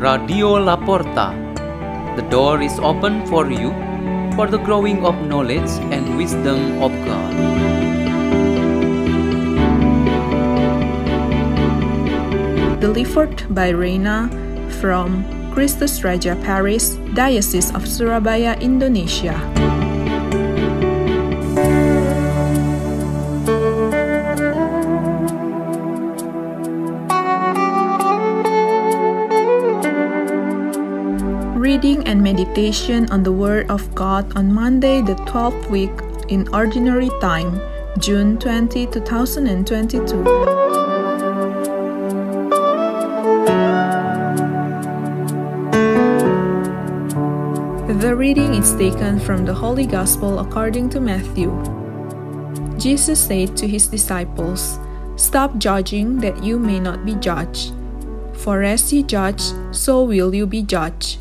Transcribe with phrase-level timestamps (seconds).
[0.00, 1.36] Radio Laporta.
[2.16, 3.68] The door is open for you
[4.32, 7.32] for the growing of knowledge and wisdom of God.
[12.80, 14.32] Delivered by Reina
[14.80, 15.20] from
[15.52, 19.36] Kristus Raja Paris, Diocese of Surabaya, Indonesia.
[32.30, 35.90] Meditation on the Word of God on Monday, the 12th week
[36.28, 37.60] in Ordinary Time,
[37.98, 40.22] June 20, 2022.
[47.98, 51.50] The reading is taken from the Holy Gospel according to Matthew.
[52.78, 54.78] Jesus said to his disciples,
[55.16, 57.74] Stop judging that you may not be judged.
[58.34, 61.18] For as you judge, so will you be judged.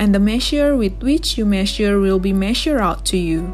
[0.00, 3.52] And the measure with which you measure will be measured out to you.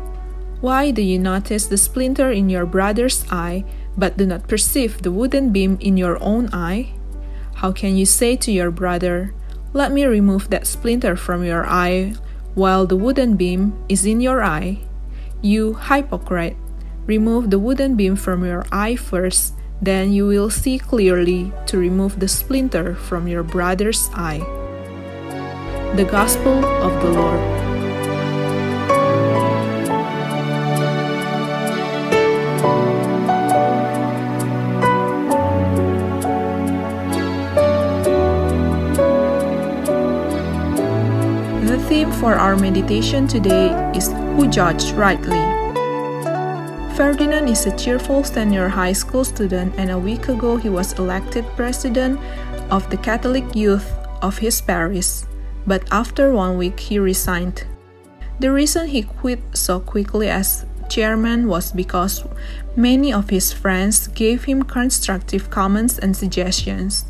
[0.63, 3.65] Why do you notice the splinter in your brother's eye,
[3.99, 6.95] but do not perceive the wooden beam in your own eye?
[7.57, 9.35] How can you say to your brother,
[9.73, 12.15] Let me remove that splinter from your eye,
[12.55, 14.87] while the wooden beam is in your eye?
[15.43, 16.57] You hypocrite!
[17.07, 22.21] Remove the wooden beam from your eye first, then you will see clearly to remove
[22.21, 24.66] the splinter from your brother's eye.
[25.97, 27.41] The Gospel of the Lord.
[41.65, 45.41] The theme for our meditation today is Who Judged Rightly.
[46.95, 51.47] Ferdinand is a cheerful senior high school student, and a week ago he was elected
[51.57, 52.21] president
[52.71, 55.25] of the Catholic youth of his parish.
[55.67, 57.65] But after one week, he resigned.
[58.39, 62.25] The reason he quit so quickly as chairman was because
[62.77, 67.07] many of his friends gave him constructive comments and suggestions.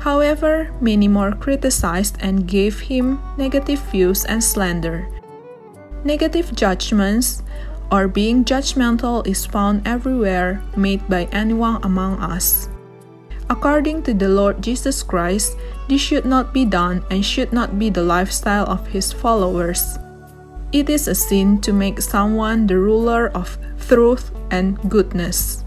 [0.00, 5.06] However, many more criticized and gave him negative views and slander.
[6.04, 7.42] Negative judgments
[7.92, 12.69] or being judgmental is found everywhere made by anyone among us.
[13.50, 17.90] According to the Lord Jesus Christ, this should not be done and should not be
[17.90, 19.98] the lifestyle of his followers.
[20.70, 23.58] It is a sin to make someone the ruler of
[23.90, 25.64] truth and goodness.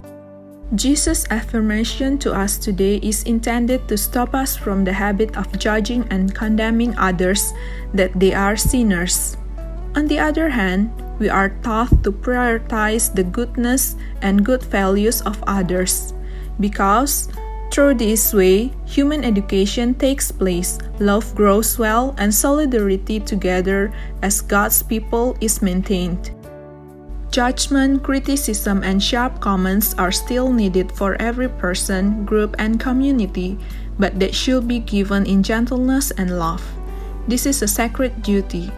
[0.76, 6.08] Jesus' affirmation to us today is intended to stop us from the habit of judging
[6.08, 7.52] and condemning others
[7.94, 9.36] that they are sinners.
[10.00, 10.88] On the other hand,
[11.20, 16.14] we are taught to prioritize the goodness and good values of others
[16.60, 17.28] because
[17.74, 23.92] through this way, human education takes place, love grows well, and solidarity together
[24.22, 26.30] as God's people is maintained.
[27.32, 33.58] Judgment, criticism, and sharp comments are still needed for every person, group, and community,
[33.98, 36.62] but they should be given in gentleness and love.
[37.28, 38.70] This is a sacred duty.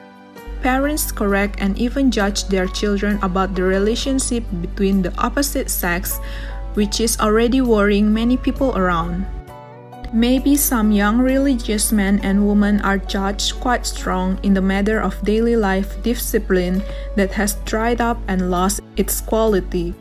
[0.62, 6.18] Parents correct and even judge their children about the relationship between the opposite sex,
[6.76, 9.26] which is already worrying many people around.
[10.14, 15.20] Maybe some young religious men and women are judged quite strong in the matter of
[15.24, 16.84] daily life discipline
[17.16, 19.94] that has dried up and lost its quality.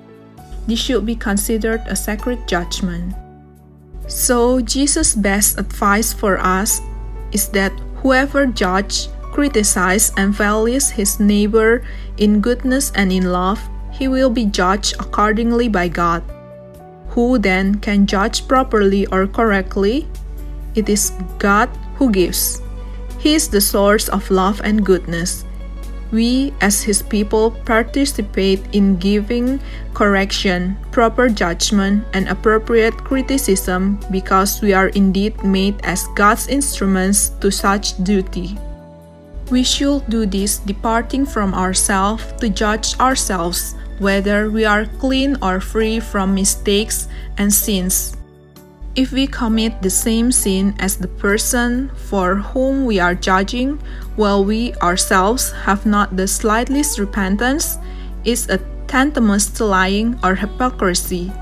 [0.67, 3.15] This should be considered a sacred judgment.
[4.07, 6.81] So, Jesus' best advice for us
[7.33, 7.73] is that
[8.05, 11.83] whoever judge, criticizes, and values his neighbor
[12.19, 13.59] in goodness and in love,
[13.91, 16.23] he will be judged accordingly by God.
[17.15, 20.07] Who then can judge properly or correctly?
[20.75, 22.61] It is God who gives.
[23.23, 25.45] He is the source of love and goodness.
[26.11, 29.61] We, as His people, participate in giving
[29.95, 37.51] correction, proper judgment, and appropriate criticism because we are indeed made as God's instruments to
[37.51, 38.59] such duty.
[39.51, 45.61] We should do this departing from ourselves to judge ourselves whether we are clean or
[45.61, 47.09] free from mistakes
[47.39, 48.17] and sins.
[48.95, 53.81] If we commit the same sin as the person for whom we are judging,
[54.15, 57.77] while we ourselves have not the slightest repentance,
[58.25, 61.33] is a tantamount to lying or hypocrisy.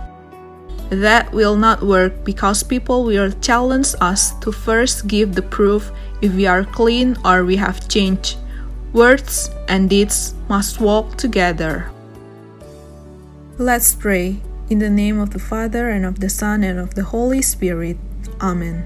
[0.89, 6.33] That will not work because people will challenge us to first give the proof if
[6.33, 8.37] we are clean or we have changed.
[8.93, 11.93] Words and deeds must walk together.
[13.59, 14.41] Let's pray.
[14.71, 17.99] In the name of the Father, and of the Son, and of the Holy Spirit.
[18.41, 18.83] Amen.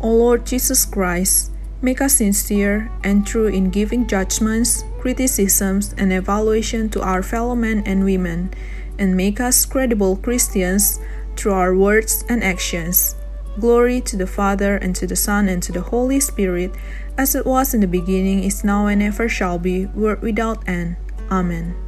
[0.00, 6.88] O Lord Jesus Christ, make us sincere and true in giving judgments, criticisms, and evaluation
[6.90, 8.50] to our fellow men and women,
[8.98, 10.98] and make us credible Christians
[11.36, 13.14] through our words and actions.
[13.60, 16.74] Glory to the Father, and to the Son, and to the Holy Spirit,
[17.16, 20.96] as it was in the beginning, is now, and ever shall be, world without end.
[21.30, 21.87] Amen.